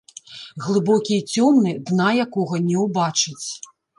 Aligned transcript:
Глыбокі 0.67 1.13
і 1.17 1.25
цёмны, 1.35 1.75
дна 1.91 2.09
якога 2.25 2.55
не 2.69 2.77
ўбачыць. 2.87 3.45